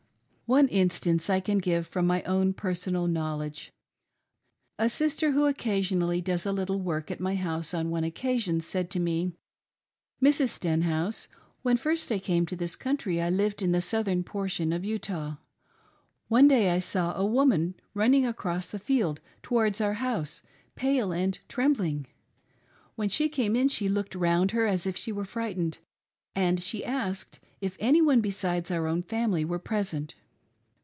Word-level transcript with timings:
One 0.53 0.67
instance 0.67 1.29
I 1.29 1.39
can 1.39 1.59
give 1.59 1.87
from 1.87 2.05
my 2.05 2.23
own 2.23 2.51
personal 2.53 3.07
knowledge. 3.07 3.71
A 4.77 4.89
sister 4.89 5.31
who 5.31 5.45
occasionally 5.45 6.19
does 6.19 6.45
a 6.45 6.51
little 6.51 6.81
work 6.81 7.09
at 7.09 7.21
my 7.21 7.35
house 7.35 7.73
on 7.73 7.89
one 7.89 8.03
occasion 8.03 8.59
said 8.59 8.89
to 8.89 8.99
me:" 8.99 9.31
Mrs. 10.21 10.49
Stenhouse, 10.49 11.29
when 11.61 11.77
first 11.77 12.11
I 12.11 12.19
came 12.19 12.45
to 12.47 12.57
this 12.57 12.75
country 12.75 13.21
I 13.21 13.29
lived 13.29 13.61
in 13.61 13.71
the 13.71 13.79
southern 13.79 14.25
portion 14.25 14.73
of 14.73 14.83
Utah. 14.83 15.35
One 16.27 16.49
day 16.49 16.69
I 16.71 16.79
saw 16.79 17.13
a 17.17 17.25
woman 17.25 17.75
running 17.93 18.25
across 18.25 18.67
the 18.67 18.77
fields 18.77 19.21
towards 19.41 19.79
our 19.79 19.93
house, 20.03 20.41
pale 20.75 21.13
and 21.13 21.39
trembling. 21.47 22.07
When 22.95 23.07
she 23.07 23.29
came 23.29 23.55
in 23.55 23.69
she 23.69 23.87
looked 23.87 24.15
round 24.15 24.51
her 24.51 24.67
as 24.67 24.85
if 24.85 24.97
she 24.97 25.13
were 25.13 25.23
frightened, 25.23 25.77
and 26.35 26.61
she 26.61 26.83
asked 26.83 27.39
if 27.61 27.77
any 27.79 28.01
one 28.01 28.19
besides 28.19 28.69
our 28.69 28.85
own 28.87 29.01
family 29.03 29.45
were 29.45 29.57
present. 29.57 30.15